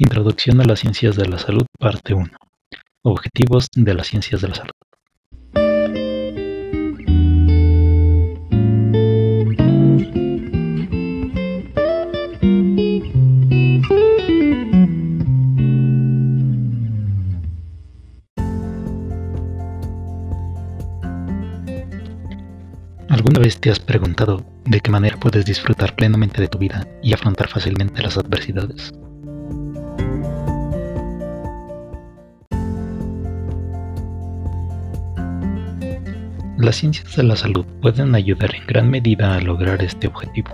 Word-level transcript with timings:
Introducción 0.00 0.60
a 0.60 0.64
las 0.64 0.78
ciencias 0.78 1.16
de 1.16 1.26
la 1.26 1.40
salud, 1.40 1.66
parte 1.76 2.14
1. 2.14 2.30
Objetivos 3.02 3.66
de 3.74 3.94
las 3.94 4.06
ciencias 4.06 4.40
de 4.40 4.46
la 4.46 4.54
salud. 4.54 4.70
¿Alguna 23.08 23.40
vez 23.40 23.58
te 23.58 23.72
has 23.72 23.80
preguntado 23.80 24.46
de 24.64 24.80
qué 24.80 24.92
manera 24.92 25.18
puedes 25.18 25.44
disfrutar 25.44 25.96
plenamente 25.96 26.40
de 26.40 26.46
tu 26.46 26.58
vida 26.58 26.86
y 27.02 27.12
afrontar 27.14 27.48
fácilmente 27.48 28.00
las 28.00 28.16
adversidades? 28.16 28.92
Las 36.68 36.76
ciencias 36.76 37.16
de 37.16 37.22
la 37.22 37.34
salud 37.34 37.64
pueden 37.80 38.14
ayudar 38.14 38.54
en 38.54 38.66
gran 38.66 38.90
medida 38.90 39.34
a 39.34 39.40
lograr 39.40 39.82
este 39.82 40.06
objetivo. 40.06 40.50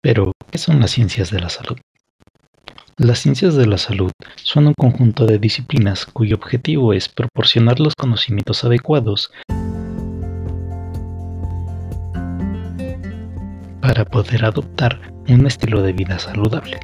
Pero, 0.00 0.32
¿qué 0.50 0.56
son 0.56 0.80
las 0.80 0.92
ciencias 0.92 1.30
de 1.30 1.38
la 1.38 1.50
salud? 1.50 1.76
Las 2.96 3.18
ciencias 3.18 3.56
de 3.56 3.66
la 3.66 3.76
salud 3.76 4.10
son 4.36 4.68
un 4.68 4.72
conjunto 4.72 5.26
de 5.26 5.38
disciplinas 5.38 6.06
cuyo 6.06 6.36
objetivo 6.36 6.94
es 6.94 7.10
proporcionar 7.10 7.78
los 7.78 7.94
conocimientos 7.94 8.64
adecuados 8.64 9.30
para 13.82 14.06
poder 14.06 14.46
adoptar 14.46 15.12
un 15.28 15.46
estilo 15.46 15.82
de 15.82 15.92
vida 15.92 16.18
saludable. 16.18 16.80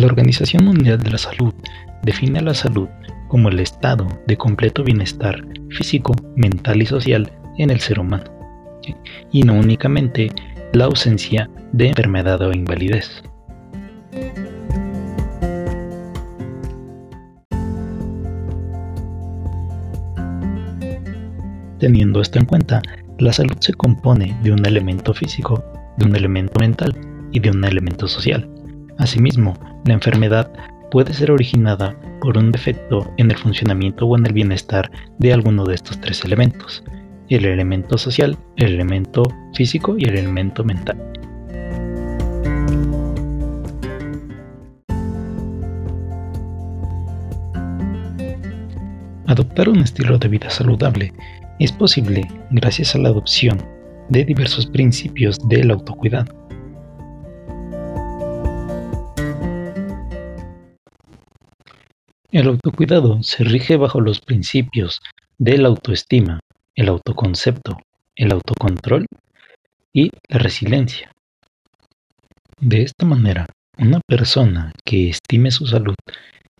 La 0.00 0.06
Organización 0.06 0.64
Mundial 0.64 0.98
de 0.98 1.10
la 1.10 1.18
Salud 1.18 1.52
define 2.02 2.38
a 2.38 2.42
la 2.42 2.54
salud 2.54 2.88
como 3.28 3.50
el 3.50 3.60
estado 3.60 4.08
de 4.26 4.34
completo 4.34 4.82
bienestar 4.82 5.44
físico, 5.68 6.14
mental 6.36 6.80
y 6.80 6.86
social 6.86 7.30
en 7.58 7.68
el 7.68 7.80
ser 7.80 8.00
humano, 8.00 8.24
y 9.30 9.42
no 9.42 9.52
únicamente 9.52 10.30
la 10.72 10.86
ausencia 10.86 11.50
de 11.72 11.88
enfermedad 11.88 12.40
o 12.40 12.50
invalidez. 12.50 13.22
Teniendo 21.78 22.22
esto 22.22 22.38
en 22.38 22.46
cuenta, 22.46 22.80
la 23.18 23.34
salud 23.34 23.58
se 23.60 23.74
compone 23.74 24.34
de 24.42 24.52
un 24.52 24.64
elemento 24.64 25.12
físico, 25.12 25.62
de 25.98 26.06
un 26.06 26.16
elemento 26.16 26.58
mental 26.58 26.96
y 27.32 27.40
de 27.40 27.50
un 27.50 27.62
elemento 27.66 28.08
social. 28.08 28.48
Asimismo, 28.98 29.54
la 29.84 29.94
enfermedad 29.94 30.52
puede 30.90 31.14
ser 31.14 31.30
originada 31.30 31.96
por 32.20 32.36
un 32.36 32.52
defecto 32.52 33.10
en 33.16 33.30
el 33.30 33.38
funcionamiento 33.38 34.06
o 34.06 34.16
en 34.16 34.26
el 34.26 34.32
bienestar 34.32 34.90
de 35.18 35.32
alguno 35.32 35.64
de 35.64 35.74
estos 35.74 36.00
tres 36.00 36.24
elementos, 36.24 36.84
el 37.28 37.44
elemento 37.44 37.96
social, 37.96 38.36
el 38.56 38.74
elemento 38.74 39.22
físico 39.54 39.96
y 39.96 40.04
el 40.04 40.18
elemento 40.18 40.64
mental. 40.64 40.98
Adoptar 49.26 49.68
un 49.68 49.78
estilo 49.78 50.18
de 50.18 50.28
vida 50.28 50.50
saludable 50.50 51.12
es 51.60 51.70
posible 51.70 52.26
gracias 52.50 52.96
a 52.96 52.98
la 52.98 53.10
adopción 53.10 53.62
de 54.08 54.24
diversos 54.24 54.66
principios 54.66 55.38
del 55.48 55.70
autocuidado 55.70 56.39
El 62.32 62.46
autocuidado 62.46 63.24
se 63.24 63.42
rige 63.42 63.76
bajo 63.76 64.00
los 64.00 64.20
principios 64.20 65.00
de 65.38 65.58
la 65.58 65.66
autoestima, 65.66 66.38
el 66.76 66.88
autoconcepto, 66.88 67.78
el 68.14 68.30
autocontrol 68.30 69.06
y 69.92 70.12
la 70.28 70.38
resiliencia. 70.38 71.10
De 72.60 72.82
esta 72.82 73.04
manera, 73.04 73.46
una 73.78 74.00
persona 74.06 74.72
que 74.84 75.10
estime 75.10 75.50
su 75.50 75.66
salud, 75.66 75.96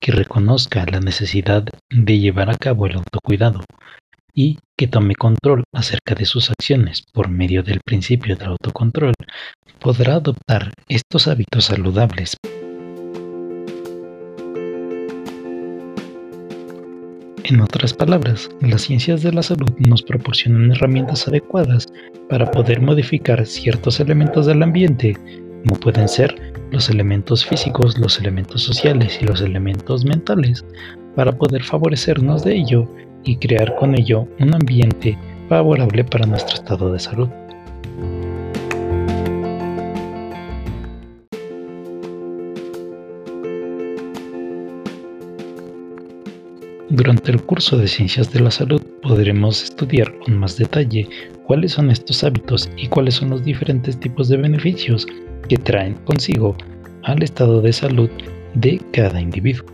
que 0.00 0.10
reconozca 0.10 0.84
la 0.84 0.98
necesidad 0.98 1.64
de 1.90 2.18
llevar 2.18 2.50
a 2.50 2.58
cabo 2.58 2.86
el 2.86 2.96
autocuidado 2.96 3.60
y 4.34 4.58
que 4.76 4.88
tome 4.88 5.14
control 5.14 5.62
acerca 5.72 6.16
de 6.16 6.24
sus 6.24 6.50
acciones 6.50 7.04
por 7.12 7.28
medio 7.28 7.62
del 7.62 7.78
principio 7.84 8.34
del 8.34 8.48
autocontrol, 8.48 9.14
podrá 9.78 10.16
adoptar 10.16 10.72
estos 10.88 11.28
hábitos 11.28 11.66
saludables 11.66 12.36
En 17.44 17.60
otras 17.60 17.92
palabras, 17.92 18.48
las 18.60 18.82
ciencias 18.82 19.22
de 19.22 19.32
la 19.32 19.42
salud 19.42 19.70
nos 19.78 20.02
proporcionan 20.02 20.70
herramientas 20.70 21.26
adecuadas 21.26 21.88
para 22.28 22.48
poder 22.48 22.80
modificar 22.80 23.44
ciertos 23.44 23.98
elementos 23.98 24.46
del 24.46 24.62
ambiente, 24.62 25.16
como 25.64 25.80
pueden 25.80 26.08
ser 26.08 26.34
los 26.70 26.88
elementos 26.88 27.44
físicos, 27.44 27.98
los 27.98 28.20
elementos 28.20 28.62
sociales 28.62 29.18
y 29.20 29.24
los 29.24 29.40
elementos 29.40 30.04
mentales, 30.04 30.64
para 31.16 31.32
poder 31.32 31.64
favorecernos 31.64 32.44
de 32.44 32.54
ello 32.54 32.88
y 33.24 33.36
crear 33.36 33.74
con 33.74 33.98
ello 33.98 34.28
un 34.38 34.54
ambiente 34.54 35.18
favorable 35.48 36.04
para 36.04 36.26
nuestro 36.26 36.54
estado 36.54 36.92
de 36.92 37.00
salud. 37.00 37.28
Durante 46.94 47.32
el 47.32 47.40
curso 47.40 47.78
de 47.78 47.88
Ciencias 47.88 48.30
de 48.34 48.40
la 48.40 48.50
Salud 48.50 48.82
podremos 49.00 49.64
estudiar 49.64 50.12
con 50.18 50.36
más 50.36 50.58
detalle 50.58 51.08
cuáles 51.42 51.72
son 51.72 51.90
estos 51.90 52.22
hábitos 52.22 52.68
y 52.76 52.86
cuáles 52.88 53.14
son 53.14 53.30
los 53.30 53.42
diferentes 53.42 53.98
tipos 53.98 54.28
de 54.28 54.36
beneficios 54.36 55.06
que 55.48 55.56
traen 55.56 55.94
consigo 56.04 56.54
al 57.04 57.22
estado 57.22 57.62
de 57.62 57.72
salud 57.72 58.10
de 58.52 58.78
cada 58.92 59.22
individuo. 59.22 59.64